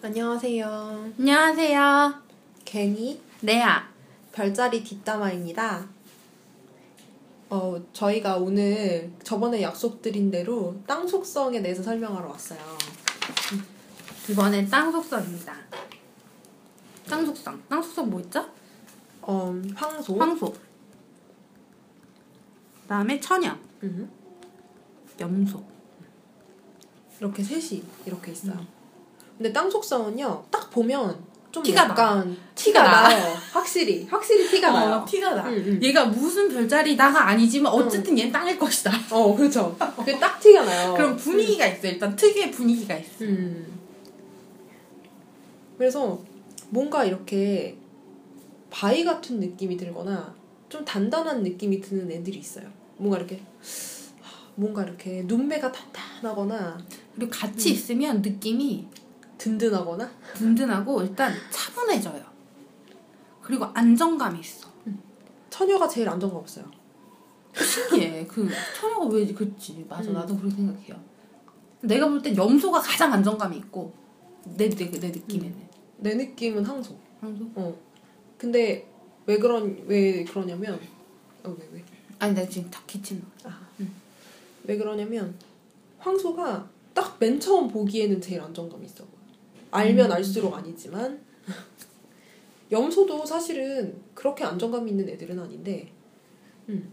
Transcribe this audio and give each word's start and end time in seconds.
안녕하세요. 0.00 1.12
안녕하세요. 1.18 2.14
갱이 2.64 3.20
레아. 3.42 3.88
별자리 4.30 4.84
뒷담화입니다. 4.84 5.86
어, 7.50 7.82
저희가 7.92 8.36
오늘 8.36 9.10
저번에 9.24 9.60
약속드린 9.60 10.30
대로 10.30 10.80
땅 10.86 11.06
속성에 11.06 11.60
대해서 11.62 11.82
설명하러 11.82 12.28
왔어요. 12.28 12.60
이번엔 14.30 14.68
땅 14.68 14.92
속성입니다. 14.92 15.54
땅 17.08 17.26
속성. 17.26 17.60
땅 17.68 17.82
속성 17.82 18.08
뭐 18.08 18.20
있죠? 18.20 18.48
어, 19.20 19.60
황소. 19.74 20.16
황소. 20.16 20.54
그다음에 22.82 23.18
천연, 23.18 23.58
음, 23.82 24.10
염소. 25.18 25.62
이렇게 27.18 27.42
셋이 27.42 27.82
이렇게 28.06 28.32
있어요. 28.32 28.81
근데 29.38 29.52
땅 29.52 29.70
속성은요, 29.70 30.44
딱 30.50 30.70
보면 30.70 31.32
좀 31.52 31.62
티가 31.62 31.82
약간 31.82 32.36
티가, 32.54 32.82
티가 32.82 32.82
나. 32.82 33.08
나요. 33.08 33.36
확실히, 33.52 34.06
확실히 34.08 34.48
티가 34.48 34.70
나요. 34.70 34.94
어, 34.96 35.04
티가 35.04 35.34
나. 35.34 35.48
응, 35.48 35.62
응. 35.66 35.82
얘가 35.82 36.06
무슨 36.06 36.48
별자리 36.48 36.96
나가 36.96 37.28
아니지만 37.28 37.70
어쨌든 37.72 38.18
얘는 38.18 38.32
땅일 38.32 38.58
것이다. 38.58 38.90
어, 39.10 39.36
그렇죠. 39.36 39.76
그게 39.96 40.18
딱 40.18 40.40
티가 40.40 40.64
나요. 40.64 40.94
그럼 40.96 41.16
분위기가 41.16 41.66
있어. 41.66 41.88
일단 41.88 42.16
특유의 42.16 42.50
분위기가 42.50 42.96
있어. 42.96 43.24
음. 43.24 43.78
그래서 45.76 46.18
뭔가 46.70 47.04
이렇게 47.04 47.76
바위 48.70 49.04
같은 49.04 49.38
느낌이 49.38 49.76
들거나 49.76 50.34
좀 50.70 50.82
단단한 50.86 51.42
느낌이 51.42 51.82
드는 51.82 52.10
애들이 52.10 52.38
있어요. 52.38 52.66
뭔가 52.96 53.18
이렇게 53.18 53.42
뭔가 54.54 54.82
이렇게 54.84 55.22
눈매가 55.26 55.70
단단하거나 55.70 56.78
그리고 57.14 57.30
같이 57.30 57.70
있으면 57.72 58.22
느낌이 58.22 58.86
든든하거나 59.42 60.08
든든하고 60.34 61.02
일단 61.02 61.32
차분해져요. 61.50 62.24
그리고 63.42 63.64
안정감이 63.74 64.38
있어. 64.38 64.68
처녀가 65.50 65.88
제일 65.88 66.08
안정감 66.08 66.38
없어요. 66.38 66.64
신기해. 67.54 68.24
그 68.26 68.48
처녀가 68.78 69.04
왜 69.06 69.26
그렇지? 69.26 69.84
맞아. 69.88 70.08
음. 70.10 70.14
나도 70.14 70.36
그렇게 70.36 70.54
생각해요. 70.56 70.96
내가 71.80 72.08
볼 72.08 72.22
땐 72.22 72.36
염소가 72.36 72.80
가장 72.80 73.12
안정감이 73.12 73.56
있고 73.58 73.92
내 74.56 74.68
내 74.68 74.90
내 74.90 75.08
느낌에는 75.10 75.68
내 75.98 76.14
느낌은 76.14 76.64
항소. 76.64 76.96
황소. 77.20 77.44
어. 77.56 77.76
근데 78.38 78.88
왜 79.26 79.38
그런 79.38 79.76
왜 79.86 80.22
그러냐면 80.24 80.78
어 81.44 81.50
왜 81.50 81.68
왜? 81.72 81.84
아니 82.20 82.34
나 82.34 82.48
지금 82.48 82.70
탁 82.70 82.86
기침. 82.86 83.20
왜 84.64 84.76
그러냐면 84.76 85.34
황소가 85.98 86.68
딱 86.94 87.16
맨 87.18 87.40
처음 87.40 87.66
보기에는 87.68 88.20
제일 88.20 88.40
안정감이 88.40 88.86
있어. 88.86 89.04
알면 89.72 90.06
음. 90.06 90.12
알수록 90.12 90.54
아니지만 90.54 91.20
염소도 92.70 93.26
사실은 93.26 94.00
그렇게 94.14 94.44
안정감 94.44 94.86
있는 94.86 95.08
애들은 95.08 95.38
아닌데 95.38 95.90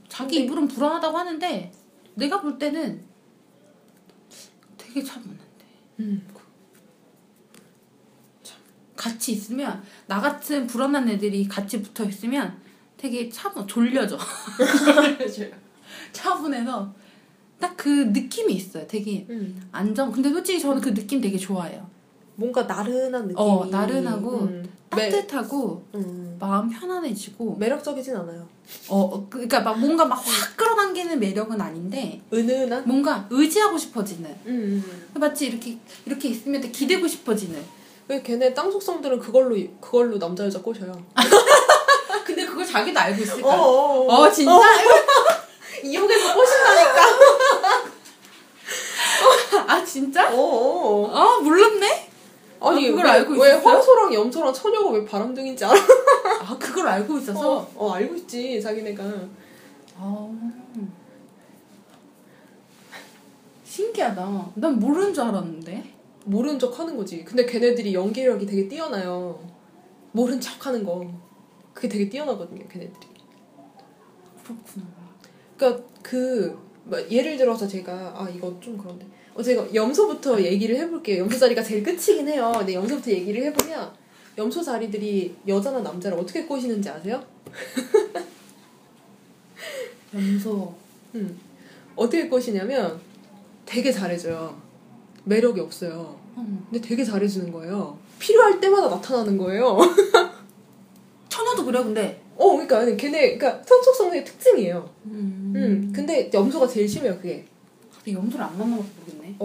자기 0.10 0.36
근데- 0.38 0.46
입으로는 0.46 0.68
불안하다고 0.68 1.18
하는데 1.18 1.72
내가 2.16 2.42
볼 2.42 2.58
때는 2.58 3.02
되게 4.78 5.04
차분한데. 5.04 5.44
음. 6.00 6.28
같이 8.96 9.32
있으면 9.34 9.82
나 10.08 10.20
같은 10.20 10.68
불안한 10.68 11.08
애들이 11.08 11.48
같이 11.48 11.82
붙어 11.82 12.04
있으면 12.06 12.60
되게 12.98 13.30
차분 13.30 13.66
졸려져. 13.66 14.18
차분해서 16.12 16.94
딱 17.60 17.78
그 17.78 17.88
느낌이 17.90 18.54
있어요. 18.56 18.86
되게 18.88 19.26
음. 19.30 19.70
안정. 19.72 20.12
근데 20.12 20.30
솔직히 20.30 20.60
저는 20.60 20.82
그 20.82 20.94
느낌 20.94 21.22
되게 21.22 21.38
좋아해요. 21.38 21.90
뭔가 22.40 22.64
나른한 22.64 23.28
느낌이 23.28 23.36
어, 23.38 23.68
나른하고 23.70 24.32
음. 24.44 24.70
매, 24.96 25.10
따뜻하고 25.10 25.84
음. 25.96 26.38
마음 26.40 26.70
편안해지고 26.70 27.58
매력적이진 27.60 28.16
않아요. 28.16 28.48
어 28.88 29.00
어, 29.02 29.28
그러니까 29.30 29.60
막 29.62 29.78
뭔가 29.80 30.06
막 30.06 30.20
확 30.20 30.56
끌어당기는 30.56 31.20
매력은 31.20 31.60
아닌데 31.60 32.22
은은한 32.32 32.84
뭔가 32.88 33.28
의지하고 33.30 33.78
싶어지는 33.78 34.30
음. 34.46 35.08
마치 35.16 35.48
이렇게 35.48 35.78
이렇게 36.06 36.30
있으면 36.30 36.62
기대고 36.72 37.08
싶어지는 37.08 37.62
왜 38.08 38.22
걔네 38.22 38.54
땅 38.54 38.72
속성들은 38.72 39.20
그걸로 39.20 39.56
그걸로 39.82 40.18
남자 40.18 40.46
여자 40.46 40.62
꼬셔요. 40.62 41.04
근데 42.26 42.46
그걸 42.46 42.66
자기도 42.66 43.00
알고 43.00 43.22
있을까? 43.22 43.48
어, 43.50 44.06
어, 44.08 44.32
진짜? 44.32 44.52
이용해서 45.84 46.34
꼬신다니까. 46.34 47.02
아 49.68 49.84
진짜? 49.84 50.30
어, 50.32 50.36
어. 50.38 51.12
아 51.14 51.40
몰랐네? 51.42 52.09
아니 52.80 52.88
아, 52.88 52.92
그걸 52.92 53.06
왜, 53.06 53.12
알고 53.12 53.34
왜 53.34 53.50
있었어요? 53.50 53.70
황소랑 53.70 54.14
염소랑 54.14 54.54
처녀가 54.54 54.90
왜 54.92 55.06
바람둥인지 55.06 55.66
알아? 55.66 55.76
아 56.42 56.58
그걸 56.58 56.88
알고 56.88 57.18
있어서 57.18 57.58
어, 57.58 57.72
어 57.76 57.92
알고 57.92 58.16
있지 58.16 58.62
자기네가. 58.62 59.04
아 59.98 60.30
신기하다 63.64 64.52
난 64.56 64.80
모르는 64.80 65.14
줄 65.14 65.24
알았는데 65.24 66.00
모르는 66.26 66.60
척 66.60 66.78
하는 66.80 66.96
거지. 66.96 67.24
근데 67.24 67.46
걔네들이 67.46 67.94
연기력이 67.94 68.46
되게 68.46 68.68
뛰어나요. 68.68 69.40
모른 70.12 70.40
척 70.40 70.66
하는 70.66 70.84
거. 70.84 71.06
그게 71.74 71.88
되게 71.88 72.10
뛰어나거든요, 72.10 72.68
걔네들이. 72.68 73.08
그렇구나 74.44 74.86
그러니까 75.56 75.84
그, 76.02 76.58
뭐 76.84 77.00
예를 77.10 77.38
들어서 77.38 77.68
제가, 77.68 78.14
아, 78.16 78.30
이거 78.30 78.56
좀 78.60 78.78
그런데. 78.78 79.06
어, 79.40 79.42
제가 79.42 79.74
염소부터 79.74 80.44
얘기를 80.44 80.76
해볼게요. 80.76 81.24
염소 81.24 81.40
자리가 81.40 81.64
제일 81.64 81.82
끝이긴 81.82 82.28
해요. 82.28 82.52
근데 82.58 82.74
염소부터 82.74 83.10
얘기를 83.10 83.42
해보면, 83.46 83.90
염소 84.38 84.62
자리들이 84.62 85.34
여자나 85.48 85.80
남자를 85.80 86.18
어떻게 86.18 86.44
꼬시는지 86.44 86.90
아세요? 86.90 87.24
염소 90.14 90.76
음. 91.16 91.40
어떻게 91.96 92.28
꼬시냐면, 92.28 93.00
되게 93.66 93.94
잘해줘요. 93.94 94.62
매력이 95.24 95.62
없어요. 95.62 96.20
음. 96.36 96.68
근데 96.70 96.86
되게 96.86 97.02
잘해주는 97.02 97.50
거예요. 97.54 97.98
필요할 98.20 98.60
때마다 98.60 98.90
나타나는 98.90 99.38
거예요. 99.38 99.78
처녀도 101.30 101.64
그래 101.64 101.82
근데 101.82 102.22
어, 102.36 102.58
그러니까 102.58 102.84
걔네, 102.98 103.38
그러니까 103.38 103.64
성속성의 103.66 104.26
특징이에요. 104.26 104.90
음. 105.06 105.54
음. 105.56 105.94
근데 105.96 106.30
염소가 106.34 106.68
제일 106.68 106.90
심해요, 106.90 107.16
그게. 107.16 107.46
근데 108.10 108.14
염소를 108.14 108.46
안 108.46 108.58
만나봐서 108.58 108.88
모르겠네 109.00 109.36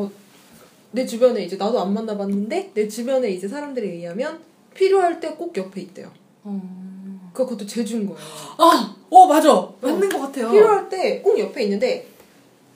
내 0.92 1.04
주변에 1.06 1.42
이제 1.44 1.56
나도 1.56 1.80
안 1.80 1.92
만나봤는데 1.92 2.70
내 2.75 2.88
주변에 2.88 3.30
이제 3.30 3.48
사람들에 3.48 3.86
의하면 3.88 4.38
필요할 4.75 5.20
때 5.20 5.28
꼭 5.36 5.56
옆에 5.56 5.80
있대요. 5.82 6.10
어. 6.44 7.30
그것도 7.32 7.66
재준 7.66 8.06
거예요. 8.06 8.20
아! 8.58 8.94
어 9.10 9.26
맞아 9.26 9.69
맞는 9.80 10.08
것 10.08 10.19
같아요 10.20 10.50
필요할 10.50 10.88
때 10.88 11.20
꼭 11.22 11.38
옆에 11.38 11.64
있는데 11.64 12.06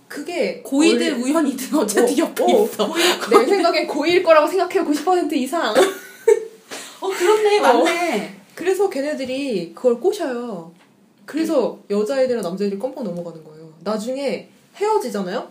그게 0.09 0.61
고이든 0.63 1.13
원래- 1.13 1.23
우연이든 1.23 1.79
어쨌든 1.79 2.15
어, 2.15 2.27
옆에 2.29 2.45
어, 2.45 2.65
있어 2.65 2.89
내 3.31 3.47
생각엔 3.47 3.87
고일 3.87 4.23
거라고 4.23 4.47
생각해요. 4.49 4.85
90% 4.85 5.33
이상. 5.35 5.75
어 7.01 7.09
그렇네 7.09 7.59
어. 7.61 7.63
맞네 7.63 8.35
그래서 8.57 8.89
걔네들이 8.91 9.73
그걸 9.75 10.01
꼬셔요. 10.01 10.73
그래서 11.25 11.79
여자애들이랑 11.91 12.43
남자애들이 12.43 12.79
껌뻑 12.81 13.05
넘어가는 13.05 13.45
거예요. 13.45 13.73
나중에 13.85 14.49
헤어지잖아요? 14.77 15.49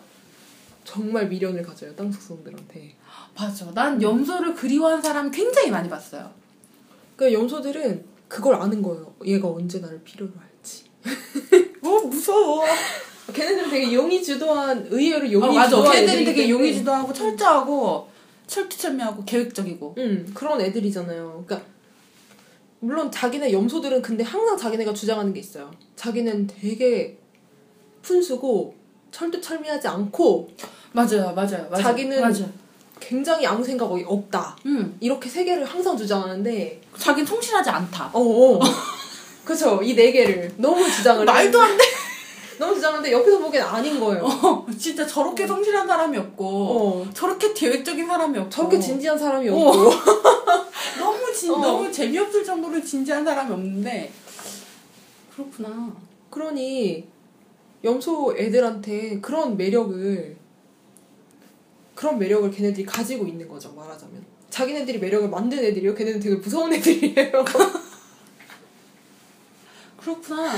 정말 0.88 1.28
미련을 1.28 1.62
가져요, 1.62 1.94
땅 1.98 2.10
속성들한테. 2.10 2.96
맞아 3.38 3.70
난 3.74 4.02
염소를 4.02 4.56
그리워한 4.56 5.02
사람 5.02 5.30
굉장히 5.30 5.70
많이 5.70 5.90
봤어요 5.90 6.32
그러니까 7.18 7.40
염소들은 7.40 8.06
그걸 8.30 8.56
아는 8.56 8.82
거예요. 8.82 9.14
얘가 9.26 9.50
언제 9.50 9.80
나를 9.80 10.02
필요로 10.04 10.32
할지. 10.40 10.86
어 11.84 12.08
무서워 12.08 12.64
걔네들은 13.34 13.70
되게 13.70 13.94
용이 13.94 14.24
주도한, 14.24 14.88
의외로 14.90 15.30
용이 15.30 15.46
어, 15.50 15.52
맞아 15.52 15.70
주도한 15.76 15.98
애들이기 15.98 16.26
되게 16.26 16.42
때문에. 16.44 16.50
용의주도하고 16.50 17.14
철저하고 17.14 18.08
철두철미하고 18.48 19.26
계획적이고 19.26 19.96
음, 19.98 20.32
그런 20.34 20.62
애들이잖아요. 20.62 21.44
그러니까 21.46 21.70
물론 22.80 23.12
자기네 23.12 23.52
염소들은 23.52 24.02
근데 24.02 24.24
항상 24.24 24.56
자기네가 24.58 24.94
주장하는 24.94 25.34
게 25.34 25.42
있어요. 25.42 25.70
자기는 25.98 26.48
되게 26.48 27.18
푼수고 28.02 28.76
철두철미하지 29.12 29.88
않고 29.88 30.50
맞아요 30.94 31.34
맞아요 31.36 31.68
맞아요 31.70 31.82
자기는 31.84 32.22
맞아 32.22 32.46
굉장히 33.00 33.46
아무 33.46 33.64
생각 33.64 33.86
없다. 33.92 34.58
응 34.66 34.96
이렇게 35.00 35.30
세 35.30 35.44
개를 35.44 35.64
항상 35.66 35.96
주장하는데 35.96 36.82
자기는 36.98 37.26
성실하지 37.26 37.70
않다 37.70 38.10
어, 38.14 38.20
어. 38.20 38.60
그쵸 39.46 39.80
이네 39.84 40.12
개를 40.12 40.52
너무 40.58 40.90
주장을 40.90 41.24
말도 41.26 41.60
하는데- 41.62 41.84
너무 42.58 42.74
주장하는데 42.74 43.12
옆에서 43.12 43.38
보기엔 43.38 43.62
아닌 43.64 44.00
거예요. 44.00 44.24
어, 44.24 44.66
진짜 44.80 45.06
저렇게 45.06 45.46
성실한 45.46 45.86
사람이 45.88 46.18
없고 46.18 46.46
어. 47.06 47.10
저렇게 47.14 47.54
계획적인 47.54 48.08
사람이 48.08 48.36
없고 48.40 48.50
저렇게 48.50 48.80
진지한 48.80 49.16
사람이 49.18 49.48
어. 49.50 49.54
없고 49.56 49.92
너무 50.98 51.32
진 51.34 51.52
어. 51.52 51.58
너무 51.58 51.92
재미없을 51.92 52.44
정도로 52.44 52.84
진지한 52.84 53.24
사람이 53.24 53.54
없는데 53.54 54.12
그렇구나 55.36 55.92
그러니 56.32 57.06
염소 57.84 58.36
애들한테 58.36 59.20
그런 59.22 59.56
매력을 59.56 60.36
그런 61.98 62.20
매력을 62.20 62.52
걔네들이 62.52 62.86
가지고 62.86 63.26
있는 63.26 63.48
거죠 63.48 63.74
말하자면. 63.74 64.24
자기네들이 64.52 65.00
매력을 65.00 65.28
만든 65.30 65.58
애들이요? 65.58 65.96
걔네는 65.96 66.20
되게 66.20 66.36
무서운 66.36 66.72
애들이에요. 66.72 67.32
그렇구나. 69.98 70.54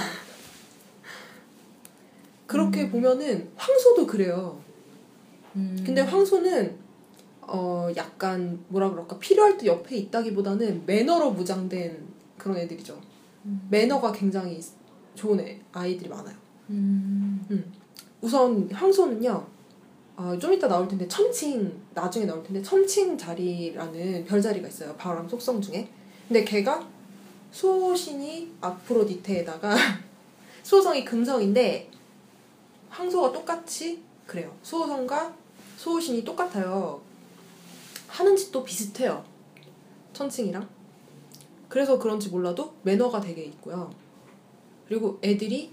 그렇게 2.45 2.89
보면은 2.89 3.50
황소도 3.56 4.06
그래요. 4.06 4.59
음. 5.56 5.81
근데 5.86 6.01
황소는 6.01 6.75
어 7.44 7.88
약간 7.95 8.59
뭐라 8.68 8.92
그럴까? 8.92 9.18
필요할 9.19 9.57
때 9.57 9.68
옆에 9.68 9.95
있다기보다는 9.95 10.83
매너로 10.85 11.31
무장된 11.31 12.06
그런 12.38 12.57
애들이죠. 12.57 13.00
매너가 13.69 14.12
굉장히 14.12 14.62
좋은 15.15 15.39
애, 15.39 15.62
아이들이 15.71 16.09
많아요. 16.09 16.35
음. 16.69 17.71
우선 18.19 18.69
황소는요. 18.69 19.58
어, 20.19 20.38
좀 20.38 20.51
이따 20.51 20.68
나올 20.68 20.86
텐데 20.86 21.07
첨칭 21.07 21.81
나중에 21.94 22.25
나올 22.25 22.44
텐데 22.44 22.62
첨칭 22.62 23.18
자리라는 23.18 24.25
별자리가 24.25 24.68
있어요. 24.68 24.94
바람 24.98 25.30
속성 25.30 25.62
중에. 25.62 25.89
근데 26.27 26.44
걔가 26.44 26.86
수호신이 27.51 28.56
아프로디테에다가 28.60 29.74
수호성이 30.62 31.06
금성인데 31.06 31.89
황소가 32.89 33.31
똑같이 33.31 34.04
그래요. 34.27 34.54
수호성과 34.62 35.33
수호신이 35.77 36.25
똑같아요. 36.25 37.00
하는 38.10 38.36
짓도 38.36 38.62
비슷해요. 38.66 39.24
천칭이랑. 40.12 40.68
그래서 41.69 41.98
그런지 41.98 42.27
몰라도 42.27 42.74
매너가 42.83 43.21
되게 43.21 43.44
있고요. 43.45 43.89
그리고 44.86 45.18
애들이 45.24 45.71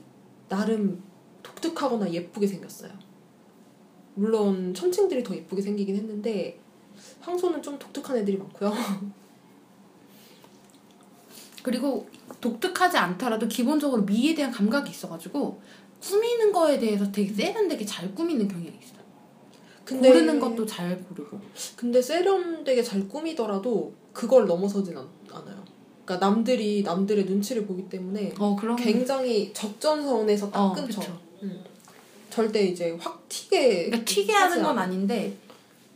나름 0.48 1.02
독특하거나 1.42 2.12
예쁘게 2.12 2.46
생겼어요. 2.46 3.05
물론 4.16 4.74
천칭들이 4.74 5.22
더 5.22 5.34
예쁘게 5.34 5.62
생기긴 5.62 5.96
했는데 5.96 6.58
황소는 7.20 7.62
좀 7.62 7.78
독특한 7.78 8.16
애들이 8.16 8.36
많고요. 8.36 8.72
그리고 11.62 12.08
독특하지 12.40 12.96
않더라도 12.96 13.46
기본적으로 13.48 14.02
미에 14.02 14.34
대한 14.34 14.50
감각이 14.50 14.90
있어가지고 14.90 15.60
꾸미는 16.00 16.52
거에 16.52 16.78
대해서 16.78 17.10
되게 17.10 17.32
세련되게 17.32 17.84
잘 17.84 18.14
꾸미는 18.14 18.48
경향이 18.48 18.78
있어요. 18.82 18.96
근데 19.84 20.08
고르는 20.08 20.40
것도 20.40 20.64
잘 20.64 21.02
고르고. 21.04 21.40
근데 21.76 22.00
세련되게 22.00 22.82
잘 22.82 23.06
꾸미더라도 23.08 23.92
그걸 24.12 24.46
넘어서진 24.46 24.96
않, 24.96 25.06
않아요. 25.30 25.64
그러니까 26.04 26.26
남들이 26.26 26.82
남들의 26.82 27.24
눈치를 27.24 27.66
보기 27.66 27.88
때문에 27.88 28.32
어. 28.38 28.56
굉장히 28.78 29.52
적전선에서 29.52 30.50
딱어 30.50 30.72
끊죠. 30.72 31.20
음. 31.42 31.64
절대 32.36 32.62
이제 32.66 32.94
확 33.00 33.26
튀게 33.30 33.86
그러니까 33.86 34.04
튀게 34.04 34.30
하는 34.30 34.58
건 34.58 34.72
않아요. 34.72 34.84
아닌데, 34.84 35.34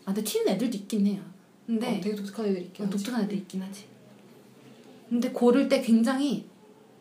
아 0.07 0.15
근데 0.15 0.25
튀는 0.25 0.55
애들도 0.55 0.75
있긴 0.79 1.07
해요. 1.07 1.21
근데 1.67 1.87
어, 1.87 2.01
되게 2.01 2.17
독특한 2.17 2.47
애들이 2.47 2.65
있긴 2.65 2.83
어, 2.83 2.87
하지. 2.87 2.97
독특한 2.97 3.25
애들 3.25 3.37
있긴 3.37 3.61
하지. 3.61 3.85
근데 5.11 5.29
고를 5.33 5.69
때 5.69 5.83
굉장히 5.83 6.47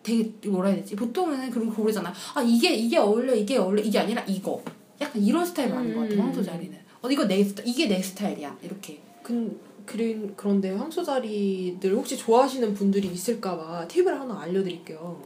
되게 0.04 0.30
뭐라 0.50 0.68
해야 0.70 0.80
되지? 0.80 0.98
보통은 0.98 1.50
그리고 1.52 1.72
고르잖아. 1.72 2.14
아 2.36 2.42
이게 2.42 2.76
이게 2.76 2.98
어울려 2.98 3.34
이게 3.34 3.56
어울려 3.56 3.82
이게 3.82 3.98
아니라 3.98 4.22
이거. 4.28 4.62
약간 5.00 5.24
이런 5.24 5.46
스타일 5.46 5.70
많은 5.70 5.96
것 5.96 6.02
같아 6.02 6.16
음. 6.16 6.20
황소 6.20 6.44
자리는. 6.44 6.78
어 7.02 7.10
이거 7.10 7.26
내 7.26 7.42
스타 7.42 7.64
이게 7.66 7.88
내 7.88 8.02
스타일이야 8.02 8.58
이렇게. 8.62 9.00
근, 9.24 9.58
그린, 9.86 10.34
그런데 10.36 10.72
황소 10.72 11.02
자리들 11.02 11.94
혹시 11.94 12.18
좋아하시는 12.18 12.74
분들이 12.74 13.08
있을까봐 13.08 13.88
팁을 13.88 14.20
하나 14.20 14.42
알려드릴게요. 14.42 15.24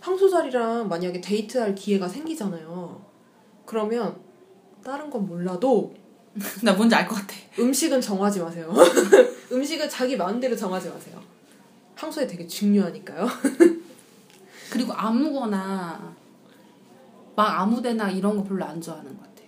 황소 0.00 0.28
자리랑 0.28 0.86
만약에 0.88 1.20
데이트할 1.20 1.74
기회가 1.74 2.06
생기잖아요. 2.06 3.13
그러면 3.64 4.16
다른 4.84 5.10
건 5.10 5.26
몰라도 5.26 5.94
나 6.62 6.72
뭔지 6.72 6.94
알 6.94 7.06
것 7.08 7.14
같아. 7.14 7.34
음식은 7.58 8.00
정하지 8.00 8.40
마세요. 8.40 8.72
음식은 9.52 9.88
자기 9.88 10.16
마음대로 10.16 10.56
정하지 10.56 10.88
마세요. 10.90 11.20
황소에 11.94 12.26
되게 12.26 12.46
중요하니까요. 12.46 13.26
그리고 14.70 14.92
아무거나 14.92 16.14
막 17.36 17.60
아무데나 17.60 18.10
이런 18.10 18.36
거 18.36 18.42
별로 18.44 18.64
안 18.64 18.80
좋아하는 18.80 19.16
것 19.16 19.22
같아. 19.22 19.42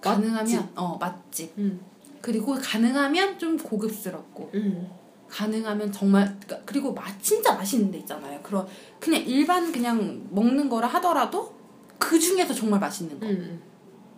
가능하면 0.00 0.70
어 0.76 0.96
맛집. 0.98 1.52
음. 1.58 1.80
그리고 2.22 2.54
가능하면 2.54 3.38
좀 3.38 3.58
고급스럽고 3.58 4.50
음. 4.54 4.88
가능하면 5.28 5.92
정말 5.92 6.24
그러니까 6.40 6.60
그리고 6.64 6.94
맛 6.94 7.20
진짜 7.22 7.54
맛있는 7.54 7.90
데 7.90 7.98
있잖아요. 7.98 8.40
그런 8.42 8.66
그냥 8.98 9.22
일반 9.22 9.70
그냥 9.70 10.26
먹는 10.30 10.68
거라 10.70 10.88
하더라도 10.88 11.54
그 11.98 12.18
중에서 12.18 12.54
정말 12.54 12.80
맛있는 12.80 13.18
거. 13.18 13.26
음. 13.26 13.62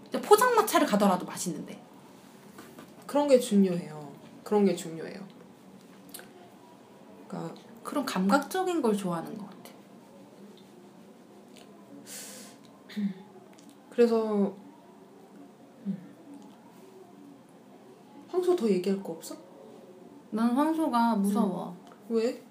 진짜 0.05 0.21
포장마차를 0.21 0.87
가더라도 0.87 1.27
맛있는데. 1.27 1.81
그런 3.07 3.29
게 3.29 3.39
중요해요. 3.39 4.13
그런 4.45 4.65
게 4.65 4.75
중요해요. 4.75 5.21
그러니까 7.27 7.55
그런 7.83 8.05
감각적인 8.05 8.83
걸 8.83 8.97
좋아하는 8.97 9.37
것 9.37 9.47
같아. 9.49 9.71
그래서 13.91 14.55
음. 15.87 15.99
황소 18.29 18.57
더 18.57 18.69
얘기할 18.69 19.03
거 19.03 19.13
없어? 19.13 19.37
난 20.31 20.51
황소가 20.51 21.17
무서워. 21.17 21.77
왜? 22.09 22.43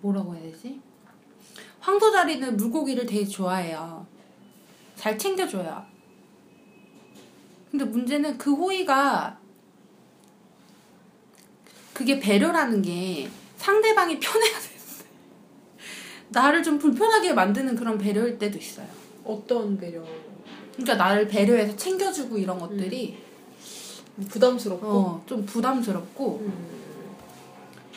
뭐라고 0.00 0.34
해야 0.34 0.42
되지? 0.42 0.80
황소자리는 1.84 2.56
물고기를 2.56 3.04
되게 3.04 3.26
좋아해요. 3.26 4.06
잘 4.96 5.18
챙겨줘요. 5.18 5.84
근데 7.70 7.84
문제는 7.84 8.38
그 8.38 8.54
호의가 8.54 9.38
그게 11.92 12.18
배려라는 12.18 12.80
게 12.80 13.28
상대방이 13.58 14.18
편해야 14.18 14.58
돼. 14.58 14.68
나를 16.30 16.62
좀 16.62 16.78
불편하게 16.78 17.34
만드는 17.34 17.76
그런 17.76 17.98
배려일 17.98 18.38
때도 18.38 18.56
있어요. 18.56 18.88
어떤 19.22 19.76
배려? 19.76 20.02
그러니까 20.72 20.94
나를 20.94 21.28
배려해서 21.28 21.76
챙겨주고 21.76 22.38
이런 22.38 22.58
것들이 22.58 23.18
부담스럽고. 24.30 24.86
어, 24.86 25.22
좀 25.26 25.44
부담스럽고 25.44 26.38
음. 26.40 26.83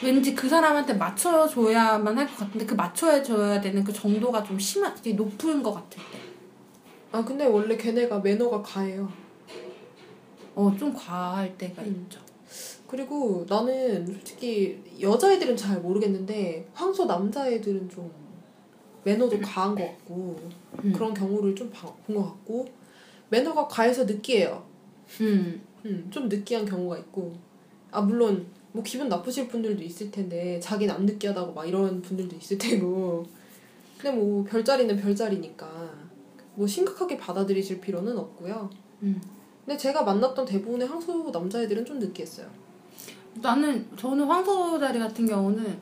왠지 0.03 0.35
그 0.35 0.47
사람한테 0.47 0.93
맞춰줘야만 0.93 2.17
할 2.17 2.27
것 2.27 2.37
같은데 2.37 2.65
그 2.65 2.75
맞춰줘야 2.75 3.59
되는 3.59 3.83
그 3.83 3.91
정도가 3.91 4.43
좀 4.43 4.59
심한, 4.59 4.93
되게 4.95 5.15
높은 5.15 5.63
것 5.63 5.73
같을 5.73 5.99
때. 6.11 6.19
아 7.11 7.23
근데 7.23 7.45
원래 7.45 7.75
걔네가 7.75 8.19
매너가 8.19 8.61
가해요. 8.61 9.11
어, 10.55 10.75
좀 10.77 10.93
과할 10.93 11.57
때가 11.57 11.81
음. 11.83 12.05
있죠. 12.05 12.19
그리고 12.87 13.45
나는 13.49 14.05
솔직히 14.05 14.81
여자애들은 15.01 15.57
잘 15.57 15.79
모르겠는데 15.81 16.67
황소 16.73 17.05
남자애들은 17.05 17.89
좀 17.89 18.11
매너도 19.03 19.39
과한 19.39 19.75
것 19.75 19.83
같고 19.83 20.35
음. 20.83 20.91
그런 20.93 21.13
경우를 21.13 21.55
좀 21.55 21.71
본 21.71 22.15
것 22.15 22.23
같고 22.23 22.65
매너가 23.29 23.67
과해서 23.67 24.05
느끼해요. 24.05 24.63
음. 25.21 25.61
음, 25.85 26.07
좀 26.11 26.27
느끼한 26.29 26.65
경우가 26.65 26.97
있고 26.99 27.33
아 27.91 28.01
물론 28.01 28.45
뭐 28.77 28.83
기분 28.83 29.09
나쁘실 29.09 29.47
분들도 29.47 29.83
있을 29.83 30.11
텐데 30.11 30.59
자기는 30.59 30.93
안 30.93 31.03
느끼하다고 31.07 31.51
막 31.51 31.65
이런 31.65 31.99
분들도 31.99 32.35
있을 32.35 32.59
테고 32.59 33.25
근데 33.97 34.15
뭐 34.15 34.43
별자리는 34.43 34.95
별자리니까 34.97 35.67
뭐 36.53 36.67
심각하게 36.67 37.17
받아들이실 37.17 37.81
필요는 37.81 38.15
없고요. 38.15 38.69
음. 39.01 39.19
근데 39.65 39.75
제가 39.75 40.03
만났던 40.03 40.45
대부분의 40.45 40.87
황소 40.87 41.31
남자애들은 41.31 41.85
좀 41.85 41.97
느끼했어요. 41.97 42.47
나는, 43.41 43.87
저는 43.97 44.25
황소 44.25 44.77
자리 44.77 44.99
같은 44.99 45.25
경우는 45.25 45.79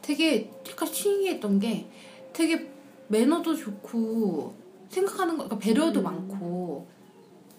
되게 0.00 0.50
약간 0.68 0.88
신기했던 0.88 1.60
게 1.60 1.88
되게 2.32 2.68
매너도 3.06 3.54
좋고 3.54 4.52
생각하는 4.88 5.38
거, 5.38 5.44
그러니까 5.44 5.58
배려도 5.58 6.00
음. 6.00 6.04
많고 6.04 6.88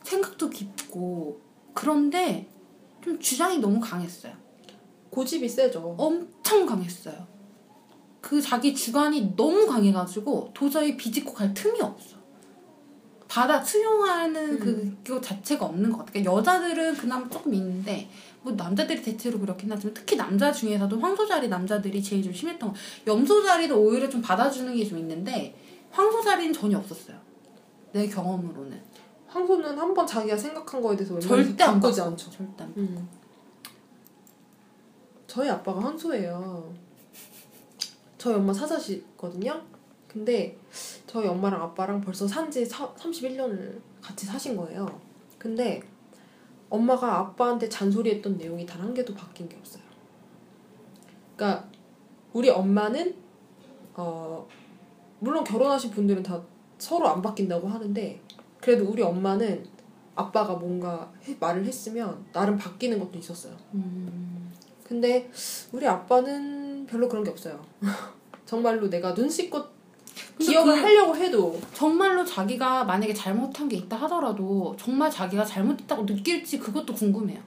생각도 0.03 0.49
깊고 0.49 1.39
그런데 1.73 2.49
좀 3.01 3.17
주장이 3.17 3.59
너무 3.59 3.79
강했어요. 3.79 4.42
고집이 5.13 5.47
세죠. 5.47 5.95
엄청 5.97 6.65
강했어요. 6.65 7.15
그 8.19 8.41
자기 8.41 8.73
주관이 8.73 9.35
너무 9.35 9.67
강해가지고 9.67 10.51
도저히 10.53 10.97
비집고 10.97 11.33
갈 11.33 11.53
틈이 11.53 11.79
없어. 11.81 12.17
받아 13.27 13.63
수용하는 13.63 14.59
그, 14.59 14.97
그거 15.03 15.19
자체가 15.19 15.65
없는 15.65 15.91
것 15.91 15.99
같아. 15.99 16.11
그러니까 16.13 16.33
여자들은 16.33 16.95
그나마 16.95 17.27
조금 17.29 17.53
있는데, 17.55 18.07
뭐 18.43 18.53
남자들이 18.53 19.01
대체로 19.01 19.39
그렇긴 19.39 19.71
하지만, 19.71 19.93
특히 19.93 20.15
남자 20.15 20.51
중에서도 20.51 20.99
황소자리 20.99 21.47
남자들이 21.47 22.01
제일 22.03 22.21
좀 22.23 22.31
심했던 22.31 22.69
거. 22.69 22.75
염소자리도 23.07 23.75
오히려 23.79 24.07
좀 24.07 24.21
받아주는 24.21 24.75
게 24.75 24.85
좀 24.87 24.99
있는데, 24.99 25.55
황소자리는 25.91 26.53
전혀 26.53 26.77
없었어요. 26.77 27.17
내 27.91 28.07
경험으로는. 28.07 28.79
황소는 29.27 29.77
한 29.79 29.93
번 29.95 30.05
자기가 30.05 30.37
생각한 30.37 30.81
거에 30.81 30.95
대해서 30.95 31.19
절대 31.19 31.63
안 31.63 31.79
바꾸지. 31.79 32.01
않죠. 32.01 32.29
절대 32.29 32.63
안 32.63 32.73
음. 32.77 33.09
저희 35.33 35.49
아빠가 35.49 35.81
황소예요. 35.81 36.71
저희 38.19 38.35
엄마 38.35 38.53
사자시거든요. 38.53 39.59
근데 40.07 40.55
저희 41.07 41.27
엄마랑 41.27 41.59
아빠랑 41.59 42.01
벌써 42.01 42.27
산지 42.27 42.63
31년을 42.63 43.79
같이 43.99 44.27
사신 44.27 44.55
거예요. 44.55 44.85
근데 45.39 45.81
엄마가 46.69 47.17
아빠한테 47.17 47.67
잔소리했던 47.67 48.37
내용이 48.37 48.63
단 48.67 48.79
한 48.83 48.93
개도 48.93 49.15
바뀐 49.15 49.49
게 49.49 49.57
없어요. 49.57 49.81
그러니까 51.35 51.67
우리 52.31 52.51
엄마는 52.51 53.15
어 53.95 54.47
물론 55.19 55.43
결혼하신 55.43 55.89
분들은 55.89 56.21
다 56.21 56.39
서로 56.77 57.07
안 57.07 57.23
바뀐다고 57.23 57.67
하는데 57.67 58.21
그래도 58.61 58.85
우리 58.87 59.01
엄마는 59.01 59.65
아빠가 60.13 60.53
뭔가 60.53 61.11
해- 61.23 61.35
말을 61.39 61.65
했으면 61.65 62.23
나름 62.31 62.55
바뀌는 62.55 62.99
것도 62.99 63.17
있었어요. 63.17 63.55
음. 63.73 64.42
근데 64.93 65.27
우리 65.71 65.87
아빠는 65.87 66.85
별로 66.85 67.09
그런 67.09 67.23
게 67.23 67.31
없어요. 67.31 67.59
정말로 68.45 68.87
내가 68.87 69.11
근데 70.37 70.51
기억을 70.51 70.75
그- 70.75 70.81
하려고 70.81 71.15
해도 71.15 71.59
정말로 71.73 72.23
자기가 72.23 72.83
만약에 72.83 73.11
잘못한 73.11 73.67
게 73.67 73.77
있다 73.77 73.95
하더라도 74.03 74.75
정말 74.79 75.09
자기가 75.09 75.43
잘못했다고 75.43 76.03
느낄지 76.03 76.59
그것도 76.59 76.93
궁금해요. 76.93 77.39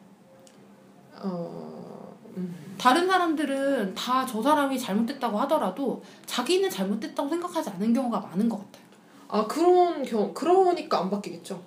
어 1.21 2.13
음. 2.37 2.75
다른 2.77 3.07
사람들은 3.07 3.95
다 3.95 4.27
저 4.27 4.43
사람이 4.43 4.77
잘못했다고 4.77 5.39
하더라도 5.43 6.03
자기는 6.27 6.69
잘못했다고 6.69 7.29
생각하지 7.29 7.71
않은 7.71 7.95
경우가 7.95 8.19
많은 8.21 8.49
것 8.49 8.59
같아요. 8.59 8.83
아 9.29 9.47
그런 9.47 10.03
경 10.03 10.35
그러니까 10.35 10.99
안 10.99 11.09
바뀌겠죠. 11.11 11.63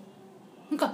그러니까 0.67 0.93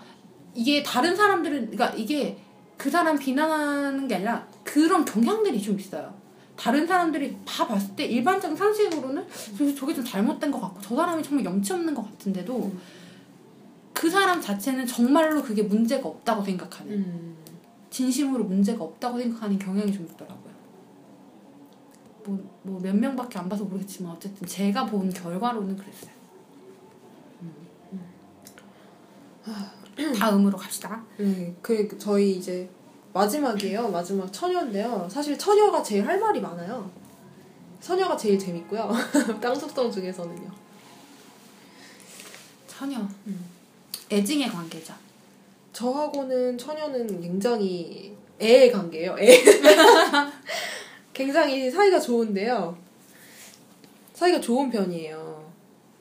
이게 0.53 0.83
다른 0.83 1.15
사람들은 1.15 1.71
그러니까 1.71 1.89
이게 1.97 2.37
그 2.77 2.89
사람 2.89 3.17
비난하는 3.17 4.05
게 4.07 4.15
아니라 4.15 4.45
그런 4.75 5.05
경향들이 5.05 5.61
좀 5.61 5.79
있어요. 5.79 6.13
다른 6.57 6.85
사람들이 6.85 7.37
다 7.45 7.65
봤을 7.65 7.95
때 7.95 8.03
일반적인 8.05 8.57
상식으로는 8.57 9.25
저- 9.57 9.73
저게 9.73 9.93
좀 9.93 10.03
잘못된 10.03 10.51
것 10.51 10.59
같고 10.59 10.81
저 10.81 10.97
사람이 10.97 11.23
정말 11.23 11.45
염치 11.45 11.71
없는 11.71 11.95
것 11.95 12.01
같은데도 12.03 12.73
그 13.93 14.09
사람 14.09 14.41
자체는 14.41 14.85
정말로 14.85 15.41
그게 15.41 15.63
문제가 15.63 16.09
없다고 16.09 16.43
생각하는 16.43 16.91
음. 16.91 17.37
진심으로 17.89 18.43
문제가 18.43 18.83
없다고 18.83 19.17
생각하는 19.17 19.57
경향이 19.57 19.93
좀 19.93 20.03
있더라고요. 20.07 20.53
뭐뭐몇 22.25 22.97
명밖에 22.97 23.39
안 23.39 23.47
봐서 23.47 23.63
모르겠지만 23.63 24.11
어쨌든 24.11 24.45
제가 24.45 24.87
본 24.87 25.09
결과로는 25.09 25.77
그랬어요. 25.77 26.11
음. 27.43 27.53
다음으로 30.19 30.57
갑시다. 30.57 31.01
네, 31.17 31.55
그 31.61 31.97
저희 31.97 32.35
이제 32.35 32.69
마지막이에요. 33.15 33.87
마지막 33.87 34.31
처녀인데요. 34.33 35.07
사실 35.09 35.37
처녀가 35.37 35.81
제일 35.81 36.05
할 36.05 36.19
말이 36.19 36.41
많아요. 36.41 36.91
처녀가 37.79 38.17
제일 38.17 38.37
재밌고요. 38.37 38.91
땅속성 39.41 39.89
중에서는요. 39.89 40.51
처녀. 42.67 42.99
음. 43.27 43.45
애증의 44.11 44.49
관계자. 44.49 44.97
저하고는 45.71 46.57
처녀는 46.57 47.21
굉장히 47.21 48.17
애의 48.41 48.69
관계예요. 48.73 49.15
애. 49.17 49.41
굉장히 51.13 51.71
사이가 51.71 51.97
좋은데요. 51.97 52.77
사이가 54.13 54.41
좋은 54.41 54.69
편이에요. 54.69 55.51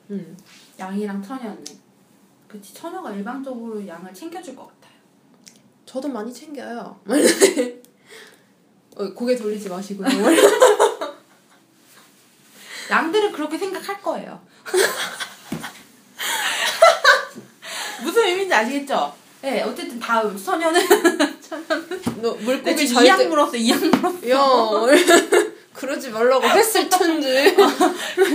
음. 0.09 0.37
양이랑 0.77 1.23
처녀는. 1.23 1.63
그치 2.49 2.73
처녀가 2.73 3.13
일방적으로 3.13 3.87
양을 3.87 4.13
챙겨줄 4.13 4.53
것 4.53 4.63
같아요. 4.63 4.74
저도 5.95 6.09
많이 6.09 6.33
챙겨요. 6.33 6.99
어, 8.97 9.13
고개 9.13 9.33
돌리지 9.33 9.69
마시고요. 9.69 10.09
양들은 12.91 13.31
그렇게 13.31 13.57
생각할 13.57 14.01
거예요. 14.01 14.41
무슨 18.03 18.25
의미인지 18.25 18.53
아시겠죠? 18.53 19.15
네, 19.41 19.63
어쨌든 19.63 19.97
다음 19.97 20.35
처녀는 20.37 20.85
너나 22.21 22.35
물고기 22.41 22.85
지금 22.85 23.05
이양 23.05 23.17
때- 23.17 23.27
물었어, 23.27 23.55
이양 23.55 23.79
물었어. 23.79 24.29
야, 24.31 24.37
그러지 25.71 26.09
말라고 26.09 26.45
했을 26.45 26.89
텐데. 26.89 27.55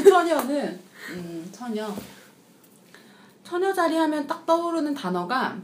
처녀는 0.09 0.81
음, 1.11 1.53
처녀. 1.55 1.95
처녀 3.45 3.71
자리 3.75 3.99
하면 3.99 4.27
딱 4.27 4.47
떠오르는 4.47 4.95
단어가 4.95 5.59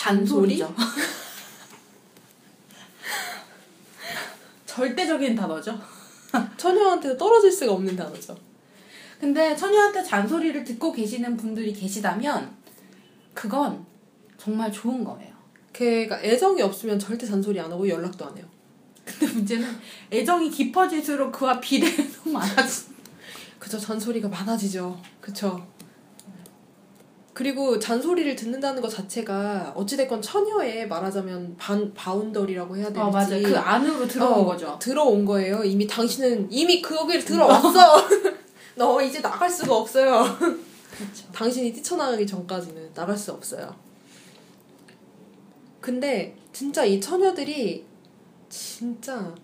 잔소리죠. 0.00 0.74
절대적인 4.64 5.36
단어죠. 5.36 5.78
처녀한테 6.56 7.18
떨어질 7.18 7.52
수가 7.52 7.74
없는 7.74 7.96
단어죠. 7.96 8.34
근데 9.20 9.54
처녀한테 9.54 10.02
잔소리를 10.02 10.64
듣고 10.64 10.90
계시는 10.92 11.36
분들이 11.36 11.74
계시다면 11.74 12.56
그건 13.34 13.84
정말 14.38 14.72
좋은 14.72 15.04
거예요. 15.04 15.34
걔가 15.74 16.22
애정이 16.22 16.62
없으면 16.62 16.98
절대 16.98 17.26
잔소리 17.26 17.60
안 17.60 17.70
하고 17.70 17.86
연락도 17.86 18.24
안 18.24 18.34
해요. 18.38 18.46
근데 19.04 19.26
문제는 19.34 19.68
애정이 20.10 20.50
깊어질수록 20.50 21.32
그와 21.32 21.60
비례해서 21.60 22.30
많아지. 22.30 22.86
그죠, 23.58 23.78
잔소리가 23.78 24.28
많아지죠. 24.28 24.98
그쵸. 25.20 25.68
그리고 27.32 27.78
잔소리를 27.78 28.34
듣는다는 28.34 28.82
것 28.82 28.88
자체가 28.88 29.72
어찌됐건 29.76 30.20
처녀의 30.20 30.88
말하자면 30.88 31.56
반, 31.56 31.94
바운더리라고 31.94 32.76
해야 32.76 32.86
될지. 32.86 33.00
어 33.00 33.10
맞아. 33.10 33.38
그 33.38 33.56
안으로 33.56 34.06
들어온 34.06 34.32
어, 34.32 34.44
거죠. 34.44 34.76
들어온 34.80 35.24
거예요. 35.24 35.62
이미 35.62 35.86
당신은 35.86 36.48
이미 36.50 36.82
그 36.82 36.96
거기를 36.96 37.24
들어왔어. 37.24 38.08
너 38.76 39.00
이제 39.00 39.20
나갈 39.20 39.48
수가 39.48 39.76
없어요. 39.76 40.24
그렇죠. 40.38 41.32
당신이 41.32 41.72
뛰쳐나가기 41.72 42.26
전까지는 42.26 42.92
나갈 42.94 43.16
수 43.16 43.32
없어요. 43.32 43.74
근데 45.80 46.36
진짜 46.52 46.84
이 46.84 47.00
처녀들이 47.00 47.84
진짜 48.48 49.34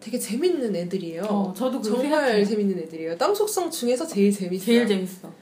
되게 0.00 0.18
재밌는 0.18 0.74
애들이에요. 0.74 1.22
어, 1.22 1.54
저도 1.56 1.80
정말 1.80 2.02
생각해요. 2.02 2.44
재밌는 2.44 2.78
애들이에요. 2.80 3.16
땅 3.16 3.34
속성 3.34 3.70
중에서 3.70 4.06
제일 4.06 4.32
재밌어요. 4.32 4.66
제일 4.66 4.86
재밌어. 4.86 5.32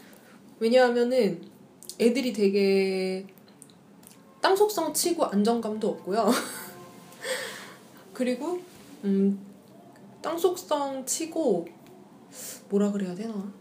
왜냐하면은 0.61 1.41
애들이 2.01 2.33
되게 2.33 3.27
땅 4.41 4.55
속성 4.55 4.93
치고 4.93 5.25
안정감도 5.25 5.89
없고요. 5.89 6.31
그리고 8.13 8.61
음, 9.05 9.39
땅 10.23 10.37
속성 10.39 11.05
치고 11.05 11.67
뭐라 12.69 12.93
그래야 12.93 13.15
되나? 13.15 13.53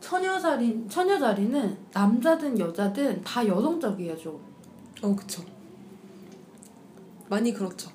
처녀 0.00 0.38
자리 0.38 0.86
처녀 0.88 1.18
자리는 1.18 1.78
남자든 1.92 2.58
여자든 2.58 3.22
다 3.24 3.46
여성적이에요 3.46 4.16
좀. 4.16 4.40
어, 5.02 5.14
그쵸. 5.14 5.42
많이 7.28 7.52
그렇죠. 7.52 7.90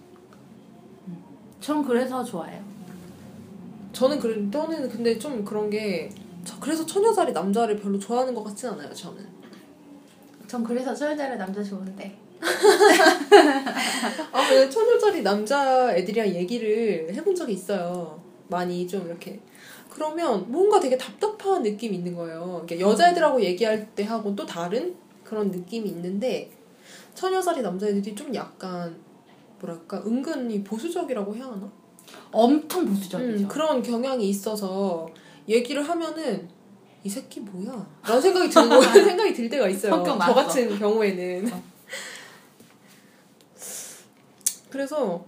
전 1.61 1.85
그래서 1.85 2.23
좋아해요. 2.23 2.68
저는 3.99 4.17
그래, 4.17 4.33
저는 4.49 4.87
근데 4.87 5.19
좀 5.19 5.43
그런 5.43 5.69
게, 5.69 6.09
저 6.45 6.57
그래서 6.57 6.85
처녀자리 6.85 7.33
남자를 7.33 7.75
별로 7.75 7.99
좋아하는 7.99 8.33
것 8.33 8.45
같진 8.45 8.69
않아요, 8.69 8.93
저는. 8.93 9.27
전 10.47 10.63
그래서 10.63 10.95
처녀 10.95 11.17
자리 11.17 11.37
남자 11.37 11.61
좋은데. 11.61 12.17
아, 14.31 14.49
왜 14.51 14.69
처녀자리 14.69 15.21
남자 15.21 15.93
애들이랑 15.93 16.29
얘기를 16.29 17.13
해본 17.13 17.35
적이 17.35 17.51
있어요. 17.51 18.23
많이 18.47 18.87
좀 18.87 19.05
이렇게. 19.05 19.41
그러면 19.89 20.49
뭔가 20.49 20.79
되게 20.79 20.97
답답한 20.97 21.61
느낌이 21.61 21.97
있는 21.97 22.15
거예요. 22.15 22.63
그러니까 22.65 22.79
여자애들하고 22.79 23.41
얘기할 23.41 23.85
때 23.95 24.05
하고 24.05 24.33
또 24.33 24.45
다른 24.45 24.95
그런 25.25 25.51
느낌이 25.51 25.89
있는데, 25.89 26.49
처녀자리 27.15 27.61
남자애들이 27.61 28.15
좀 28.15 28.33
약간, 28.33 28.95
뭐랄까, 29.59 30.01
은근히 30.05 30.63
보수적이라고 30.63 31.35
해야 31.35 31.47
하나? 31.47 31.78
엄청 32.31 32.85
보수적이죠. 32.85 33.43
음, 33.43 33.47
그런 33.47 33.81
경향이 33.81 34.27
있어서 34.29 35.07
얘기를 35.47 35.87
하면은 35.87 36.49
이 37.03 37.09
새끼 37.09 37.39
뭐야? 37.39 37.87
라는 38.03 38.21
생각이 38.21 38.49
거 38.69 38.81
생각이 38.91 39.33
들 39.33 39.49
때가 39.49 39.67
있어요. 39.69 40.03
저 40.05 40.15
났어. 40.15 40.33
같은 40.33 40.77
경우에는. 40.77 41.51
어. 41.51 41.63
그래서 44.69 45.25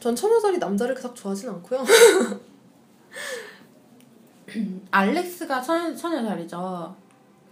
전 0.00 0.14
처녀자리 0.14 0.58
남자를 0.58 0.94
그닥 0.94 1.14
좋아하진 1.14 1.50
않고요. 1.50 1.84
알렉스가 4.90 5.60
처녀 5.60 6.24
자리죠. 6.24 6.94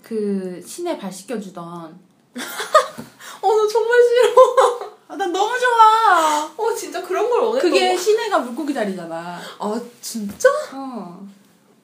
그 0.02 0.62
신에 0.64 0.96
발 0.98 1.12
씻겨주던. 1.12 1.64
어, 3.42 3.56
나 3.56 3.68
정말 3.68 3.98
싫어. 4.02 4.92
아, 5.08 5.16
난 5.16 5.32
너무 5.32 5.52
좋아. 5.58 6.52
어, 6.56 6.74
진짜 6.74 7.02
그런 7.02 7.28
걸 7.28 7.40
원했던 7.40 7.70
신혜가 8.32 8.38
물고기 8.40 8.72
자리잖아. 8.72 9.38
아, 9.58 9.80
진짜? 10.00 10.48
어. 10.74 11.26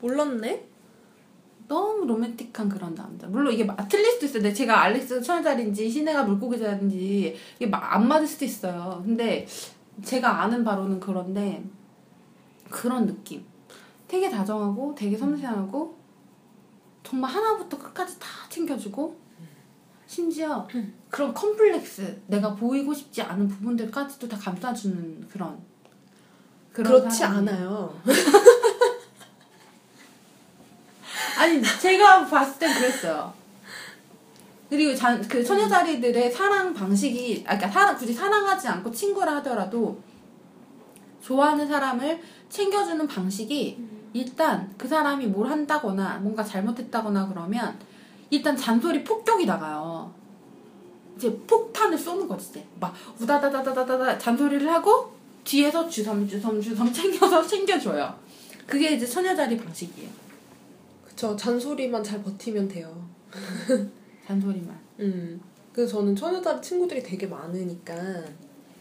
몰랐네. 0.01 0.67
너무 1.69 2.07
로맨틱한 2.07 2.69
그런 2.71 2.95
남자. 2.95 3.27
물론 3.27 3.53
이게 3.53 3.65
마- 3.65 3.77
틀릴 3.89 4.13
수도 4.13 4.25
있어요. 4.25 4.43
근데 4.43 4.55
제가 4.55 4.81
알렉스 4.85 5.21
처녀 5.21 5.43
자리인지 5.43 5.91
신혜가 5.91 6.25
물고기 6.25 6.59
자리인지 6.59 7.37
이게 7.59 7.67
마- 7.67 7.95
안 7.95 8.09
맞을 8.09 8.27
수도 8.27 8.47
있어요. 8.47 9.03
근데 9.05 9.47
제가 10.03 10.43
아는 10.43 10.65
바로는 10.65 10.99
그런데 10.99 11.63
그런 12.71 13.07
느낌. 13.07 13.45
되게 14.07 14.31
다정하고 14.31 14.95
되게 14.97 15.19
섬세하고 15.19 15.95
정말 17.03 17.31
하나부터 17.31 17.77
끝까지 17.77 18.19
다 18.19 18.27
챙겨주고 18.49 19.15
심지어 20.07 20.67
그런 21.11 21.35
컴플렉스 21.35 22.23
내가 22.29 22.55
보이고 22.55 22.95
싶지 22.95 23.21
않은 23.21 23.47
부분들까지도 23.49 24.27
다 24.27 24.39
감싸주는 24.39 25.29
그런 25.29 25.59
그렇지 26.83 27.19
사람이에요. 27.19 27.55
않아요. 27.55 28.01
아니 31.39 31.63
제가 31.63 32.27
봤을 32.27 32.59
땐 32.59 32.75
그랬어요. 32.75 33.33
그리고 34.69 34.95
잔, 34.95 35.27
그 35.27 35.43
처녀자리들의 35.43 36.31
사랑 36.31 36.75
방식이 36.75 37.45
아 37.47 37.57
그러니까 37.57 37.71
사랑 37.71 37.97
굳이 37.97 38.13
사랑하지 38.13 38.69
않고 38.69 38.91
친구라 38.91 39.37
하더라도 39.37 39.99
좋아하는 41.23 41.67
사람을 41.67 42.21
챙겨주는 42.51 43.07
방식이 43.07 43.79
일단 44.13 44.73
그 44.77 44.87
사람이 44.89 45.27
뭘 45.27 45.51
한다거나 45.51 46.19
뭔가 46.19 46.43
잘못했다거나 46.43 47.29
그러면 47.29 47.79
일단 48.31 48.57
잔소리 48.57 49.05
폭격이 49.05 49.47
나가요. 49.47 50.13
이제 51.17 51.35
폭탄을 51.47 51.97
쏘는 51.97 52.29
거지 52.29 52.51
이제 52.51 52.67
막 52.79 52.95
우다다다다다다 53.21 54.19
잔소리를 54.19 54.71
하고 54.73 55.18
뒤에서 55.45 55.89
주섬 55.89 56.29
주섬 56.29 56.61
주섬 56.61 56.93
챙겨서 56.93 57.43
챙겨줘요. 57.47 58.19
그게 58.67 58.95
이제 58.95 59.07
처녀자리 59.07 59.57
방식이에요. 59.57 60.09
그쵸. 61.07 61.35
잔소리만 61.37 62.03
잘 62.05 62.23
버티면 62.23 62.69
돼요. 62.69 63.09
잔소리만. 64.27 64.79
음. 65.01 65.41
그래서 65.73 65.99
저는 65.99 66.15
처녀자리 66.15 66.61
친구들이 66.61 67.03
되게 67.03 67.27
많으니까 67.27 67.95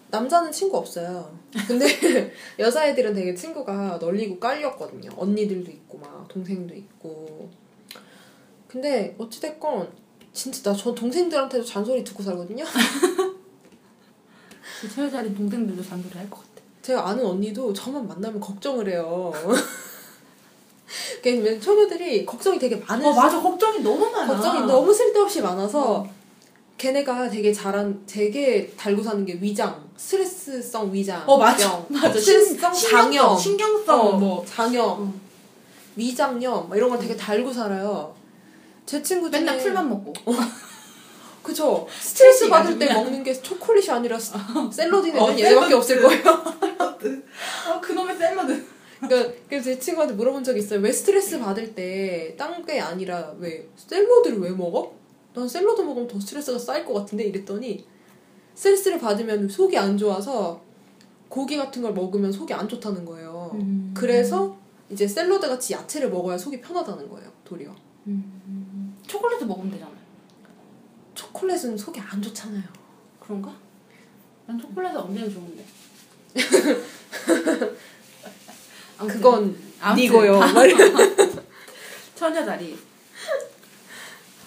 남자는 0.09 0.51
친구 0.51 0.77
없어요. 0.77 1.37
근데 1.67 1.85
여자애들은 2.59 3.13
되게 3.13 3.33
친구가 3.35 3.97
널리고 3.99 4.39
깔렸거든요. 4.39 5.09
언니들도 5.15 5.69
있고 5.71 5.97
막 5.99 6.27
동생도 6.27 6.73
있고. 6.75 7.49
근데 8.67 9.15
어찌됐건 9.17 9.89
진짜 10.33 10.71
나 10.71 10.77
저 10.77 10.93
동생들한테도 10.93 11.63
잔소리 11.65 12.03
듣고 12.03 12.21
살거든요. 12.23 12.63
그 14.81 14.89
처녀자리 14.89 15.33
동생들도 15.33 15.81
잔소리 15.83 16.13
할 16.13 16.29
것 16.29 16.39
같아. 16.39 16.46
제가 16.87 17.09
아는 17.09 17.25
언니도 17.25 17.73
저만 17.73 18.07
만나면 18.07 18.39
걱정을 18.39 18.87
해요. 18.87 19.33
왜냐면 21.25 21.59
처녀들이 21.59 22.25
걱정이 22.25 22.57
되게 22.57 22.77
많은 22.77 23.05
어 23.05 23.13
맞아. 23.13 23.41
걱정이 23.41 23.79
너무 23.81 24.09
많아. 24.09 24.25
걱정이 24.33 24.65
너무 24.65 24.93
쓸데없이 24.93 25.41
많아서 25.41 26.07
걔네가 26.77 27.29
되게 27.29 27.51
잘한 27.51 28.03
되게 28.07 28.69
달고 28.77 29.03
사는 29.03 29.25
게 29.25 29.33
위장 29.41 29.83
스트레스성 29.97 30.93
위장. 30.93 31.21
어 31.27 31.37
맞아. 31.37 31.69
병, 31.69 31.85
맞아. 32.01 32.17
스트레스성 32.17 32.73
신경성, 32.73 32.89
장염. 32.89 33.37
신경성 33.37 33.99
어, 33.99 34.11
뭐. 34.13 34.45
장염. 34.45 35.01
음. 35.01 35.21
위장염. 35.97 36.69
막 36.69 36.77
이런 36.77 36.89
걸 36.89 36.99
되게 36.99 37.17
달고 37.17 37.51
살아요. 37.51 38.15
제 38.85 39.03
친구 39.03 39.29
중에 39.29 39.41
맨날 39.41 39.57
풀만 39.57 39.89
먹고 39.89 40.13
그쵸 41.47 41.87
스트레스 41.99 42.49
받을 42.49 42.77
때 42.77 42.93
먹는 42.93 43.23
게 43.23 43.33
초콜릿이 43.33 43.89
아니라 43.89 44.19
스- 44.19 44.33
샐러드는 44.71 45.19
어, 45.19 45.29
얘네밖에 45.31 45.73
없을 45.73 46.01
거예요 46.01 46.21
어 47.69 47.79
그놈의 47.81 48.17
샐러드 48.17 48.65
그러니까 48.99 49.33
그래서 49.47 49.65
제 49.65 49.79
친구한테 49.79 50.15
물어본 50.15 50.43
적이 50.43 50.59
있어요. 50.59 50.79
왜 50.79 50.91
스트레스 50.91 51.37
받을 51.39 51.75
때 51.75 52.35
딴 52.37 52.65
게 52.65 52.79
아니라 52.79 53.33
왜 53.37 53.69
샐러드를 53.75 54.39
왜 54.39 54.49
먹어? 54.49 54.91
난 55.35 55.47
샐러드 55.47 55.81
먹으면 55.81 56.07
더 56.07 56.19
스트레스가 56.19 56.57
쌓일 56.57 56.83
것 56.83 56.93
같은데 56.95 57.25
이랬더니 57.25 57.85
스트레스를 58.55 58.97
받으면 58.99 59.47
속이 59.47 59.77
안 59.77 59.95
좋아서 59.97 60.59
고기 61.29 61.55
같은 61.57 61.83
걸 61.83 61.93
먹으면 61.93 62.31
속이 62.31 62.51
안 62.55 62.67
좋다는 62.67 63.05
거예요. 63.05 63.51
음. 63.53 63.93
그래서 63.95 64.57
이제 64.89 65.07
샐러드 65.07 65.47
같이 65.47 65.73
야채를 65.73 66.09
먹어야 66.09 66.35
속이 66.37 66.59
편하다는 66.61 67.07
거예요. 67.07 67.31
도리어. 67.45 67.75
초콜릿 69.05 69.45
먹으면 69.45 69.71
되잖아 69.71 69.91
초콜릿은 71.37 71.77
속이 71.77 71.99
안 71.99 72.19
좋잖아요. 72.21 72.63
그런가? 73.19 73.53
난 74.47 74.57
초콜릿은 74.59 74.97
언제나 74.97 75.29
좋은데 75.29 75.63
아무튼, 78.97 79.17
그건 79.17 79.57
아무튼. 79.79 80.03
니고요. 80.03 80.39
처녀자리 82.15 82.77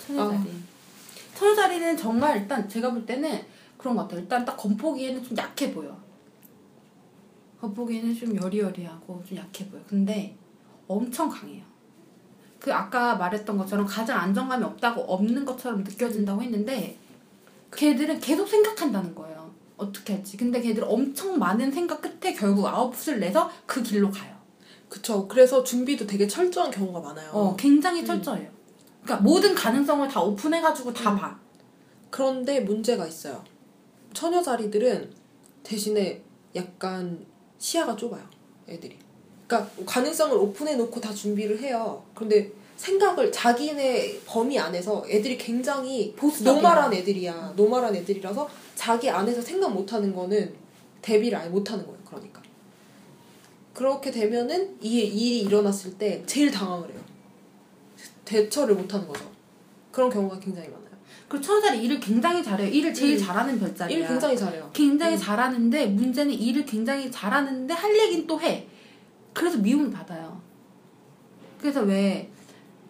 처녀자리 0.07 0.39
아. 0.43 0.45
처녀자리는 1.37 1.97
정말 1.97 2.39
일단 2.39 2.69
제가 2.69 2.91
볼 2.91 3.07
때는 3.07 3.45
그런 3.77 3.95
것 3.95 4.03
같아요 4.03 4.21
일단 4.21 4.45
딱 4.45 4.57
겉보기에는 4.57 5.23
좀 5.23 5.37
약해 5.37 5.73
보여 5.73 5.97
겉보기에는 7.61 8.15
좀 8.17 8.35
여리여리하고 8.37 9.23
좀 9.29 9.39
약해 9.39 9.69
보여 9.69 9.81
근데 9.87 10.37
엄청 10.89 11.29
강해요 11.29 11.63
그 12.61 12.73
아까 12.73 13.17
말했던 13.17 13.57
것처럼 13.57 13.87
가장 13.87 14.21
안정감이 14.21 14.63
없다고 14.65 15.03
없는 15.03 15.45
것처럼 15.45 15.83
느껴진다고 15.83 16.43
했는데 16.43 16.99
걔들은 17.73 18.21
계속 18.21 18.47
생각한다는 18.47 19.15
거예요 19.15 19.51
어떻게 19.77 20.15
할지 20.15 20.37
근데 20.37 20.61
걔들 20.61 20.85
엄청 20.85 21.39
많은 21.39 21.73
생각 21.73 22.03
끝에 22.03 22.35
결국 22.35 22.67
아웃풋을 22.67 23.19
내서 23.19 23.51
그 23.67 23.83
길로 23.83 24.11
가요 24.11 24.41
그쵸. 24.91 25.27
그래서 25.29 25.63
준비도 25.63 26.07
되게 26.07 26.27
철저한 26.27 26.71
경우가 26.71 27.01
많아요. 27.01 27.31
어, 27.31 27.57
굉장히 27.57 28.05
철저해요. 28.05 28.51
그러니까 29.05 29.23
모든 29.25 29.55
가능성을 29.55 30.07
다 30.09 30.21
오픈해가지고 30.21 30.93
다 30.93 31.13
음. 31.13 31.17
봐. 31.17 31.39
그런데 32.11 32.61
문제가 32.61 33.07
있어요. 33.07 33.43
처녀 34.13 34.43
자리들은 34.43 35.13
대신에 35.63 36.23
약간 36.57 37.25
시야가 37.59 37.95
좁아요. 37.95 38.29
애들이. 38.69 38.99
그러니까 39.51 39.69
가능성을 39.85 40.37
오픈해 40.37 40.77
놓고 40.77 41.01
다 41.01 41.13
준비를 41.13 41.59
해요. 41.59 42.05
그런데 42.15 42.53
생각을 42.77 43.33
자기네 43.33 44.21
범위 44.25 44.57
안에서 44.57 45.05
애들이 45.11 45.37
굉장히 45.37 46.15
보수적이야. 46.15 46.55
노말한 46.55 46.95
애들이야. 46.95 47.55
노말한 47.57 47.97
애들이라서 47.97 48.49
자기 48.77 49.11
안에서 49.11 49.43
생각 49.43 49.75
못 49.75 49.93
하는 49.93 50.15
거는 50.15 50.55
대비를 51.03 51.37
아예 51.37 51.49
못 51.49 51.69
하는 51.71 51.85
거예요. 51.85 51.99
그러니까. 52.07 52.41
그렇게 53.75 54.13
되면은 54.13 54.77
이 54.81 55.01
일이 55.01 55.41
일어났을 55.41 55.99
때 55.99 56.23
제일 56.27 56.53
당황을 56.53 56.89
해요. 56.89 57.01
대처를 58.25 58.77
못 58.77 58.95
하는 58.95 59.09
거죠. 59.09 59.25
그런 59.91 60.09
경우가 60.09 60.39
굉장히 60.39 60.69
많아요. 60.69 60.91
그리고 61.29 61.45
처자리 61.45 61.83
일을 61.83 61.99
굉장히 61.99 62.43
잘해요. 62.43 62.69
일을 62.69 62.95
제일 62.95 63.17
음. 63.17 63.19
잘하는 63.19 63.59
별자리야. 63.59 63.99
일 63.99 64.07
굉장히 64.07 64.37
잘해요. 64.37 64.71
굉장히 64.73 65.15
음. 65.17 65.19
잘하는데 65.19 65.87
문제는 65.87 66.33
일을 66.33 66.65
굉장히 66.65 67.11
잘하는데 67.11 67.75
할 67.75 67.99
얘긴 67.99 68.29
또 68.29 68.41
해. 68.41 68.69
그래서 69.33 69.59
미움을 69.59 69.91
받아요. 69.91 70.41
그래서 71.61 71.83
왜 71.83 72.31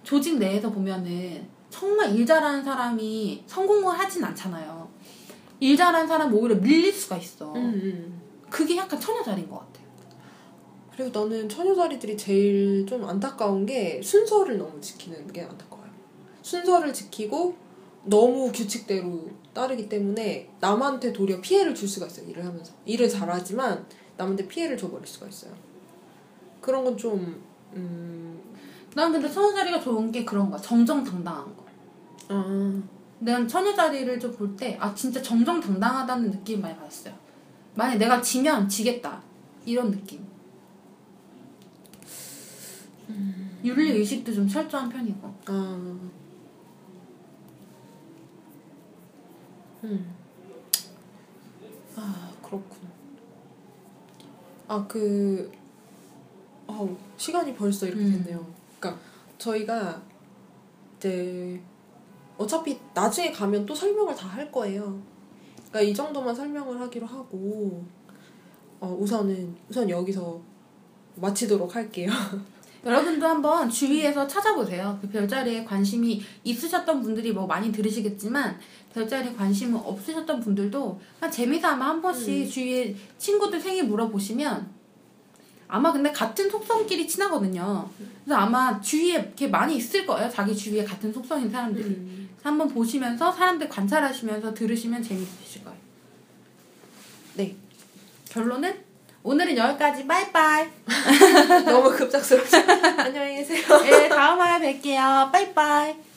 조직 0.02 0.38
내에서 0.38 0.70
보면은 0.70 1.48
정말 1.70 2.14
일 2.14 2.26
잘하는 2.26 2.64
사람이 2.64 3.44
성공을 3.46 3.98
하진 3.98 4.24
않잖아요. 4.24 4.88
일 5.60 5.76
잘하는 5.76 6.08
사람 6.08 6.32
오히려 6.34 6.56
밀릴 6.56 6.92
수가 6.92 7.16
있어. 7.18 7.52
음, 7.52 7.56
음. 7.56 8.20
그게 8.48 8.76
약간 8.76 8.98
처녀자리인 8.98 9.48
것 9.48 9.58
같아요. 9.58 9.86
그리고 10.96 11.18
나는 11.18 11.48
처녀자리들이 11.48 12.16
제일 12.16 12.84
좀 12.86 13.04
안타까운 13.04 13.64
게 13.64 14.02
순서를 14.02 14.58
너무 14.58 14.80
지키는 14.80 15.32
게 15.32 15.42
안타까워요. 15.42 15.90
순서를 16.42 16.92
지키고 16.92 17.56
너무 18.04 18.50
규칙대로 18.52 19.28
따르기 19.52 19.88
때문에 19.88 20.50
남한테 20.60 21.12
도리어 21.12 21.40
피해를 21.40 21.74
줄 21.74 21.88
수가 21.88 22.06
있어요. 22.06 22.28
일을 22.28 22.44
하면서. 22.44 22.72
일을 22.86 23.08
잘하지만 23.08 23.86
남한테 24.16 24.48
피해를 24.48 24.76
줘버릴 24.76 25.06
수가 25.06 25.28
있어요. 25.28 25.52
그런 26.60 26.84
건 26.84 26.96
좀, 26.96 27.42
음, 27.74 28.40
난 28.94 29.12
근데 29.12 29.28
처녀자리가 29.28 29.80
좋은 29.80 30.10
게 30.12 30.24
그런 30.24 30.50
거야. 30.50 30.60
정정당당한 30.60 31.44
거. 31.56 31.64
아, 32.28 32.82
내가 33.20 33.46
처녀자리를 33.46 34.18
좀 34.20 34.32
볼 34.32 34.56
때, 34.56 34.76
아, 34.80 34.94
진짜 34.94 35.20
정정당당하다는 35.22 36.30
느낌 36.30 36.60
많이 36.60 36.76
받았어요. 36.76 37.14
만약 37.74 37.96
내가 37.98 38.20
지면 38.20 38.68
지겠다. 38.68 39.22
이런 39.64 39.90
느낌. 39.90 40.24
윤리 43.62 43.90
의식도 43.92 44.32
좀 44.32 44.48
철저한 44.48 44.88
편이고. 44.88 45.34
아. 45.46 45.98
음. 49.84 50.14
아, 51.96 52.30
그렇구나. 52.42 52.90
아, 54.68 54.86
그, 54.88 55.50
아우, 56.70 56.96
시간이 57.16 57.54
벌써 57.54 57.86
이렇게 57.86 58.02
음. 58.02 58.12
됐네요. 58.24 58.46
그러니까, 58.78 59.02
저희가 59.38 60.00
이제, 60.96 61.60
어차피 62.38 62.78
나중에 62.94 63.30
가면 63.32 63.66
또 63.66 63.74
설명을 63.74 64.14
다 64.14 64.28
할 64.28 64.50
거예요. 64.50 65.00
그러니까 65.68 65.80
이 65.82 65.94
정도만 65.94 66.34
설명을 66.34 66.80
하기로 66.80 67.06
하고, 67.06 67.84
어, 68.80 68.96
우선은, 68.98 69.54
우선 69.68 69.88
여기서 69.88 70.40
마치도록 71.16 71.74
할게요. 71.74 72.10
여러분도 72.84 73.26
한번 73.26 73.68
주위에서 73.68 74.26
찾아보세요. 74.26 74.98
그 75.02 75.08
별자리에 75.08 75.64
관심이 75.64 76.22
있으셨던 76.44 77.02
분들이 77.02 77.30
뭐 77.30 77.46
많이 77.46 77.70
들으시겠지만 77.70 78.58
별자리에 78.94 79.34
관심은 79.34 79.78
없으셨던 79.78 80.40
분들도 80.40 80.98
그냥 81.18 81.30
재미삼아 81.30 81.84
한 81.86 82.00
번씩 82.00 82.46
음. 82.46 82.48
주위에 82.48 82.96
친구들 83.18 83.60
생일 83.60 83.84
물어보시면 83.84 84.79
아마 85.70 85.92
근데 85.92 86.10
같은 86.10 86.50
속성끼리 86.50 87.06
친하거든요. 87.06 87.88
그래서 88.24 88.40
아마 88.40 88.80
주위에 88.80 89.14
이렇게 89.14 89.48
많이 89.48 89.76
있을 89.76 90.04
거예요. 90.04 90.28
자기 90.28 90.54
주위에 90.54 90.84
같은 90.84 91.12
속성인 91.12 91.50
사람들이. 91.50 91.84
음. 91.84 92.30
한번 92.42 92.68
보시면서 92.68 93.30
사람들 93.30 93.68
관찰하시면서 93.68 94.54
들으시면 94.54 95.02
재밌으실 95.02 95.64
거예요. 95.64 95.78
네. 97.34 97.56
결론은 98.28 98.74
오늘은 99.22 99.56
여기까지. 99.56 100.06
빠이빠이. 100.06 100.68
너무 101.66 101.94
급작스럽죠. 101.94 102.56
안녕히 102.98 103.36
계세요. 103.36 103.62
네, 103.82 104.08
다음 104.08 104.40
화에 104.40 104.80
뵐게요. 104.80 105.30
빠이빠이. 105.30 106.09